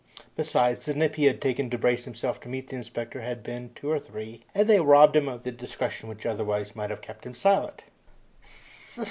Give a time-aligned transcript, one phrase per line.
[0.35, 3.69] Besides, the nip he had taken to brace himself to meet the inspector had been
[3.75, 7.23] two or three, and they robbed him of the discretion which otherwise might have kept
[7.23, 7.83] him silent.